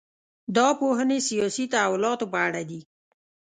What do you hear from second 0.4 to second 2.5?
دا پوهنې سیاسي تحولاتو په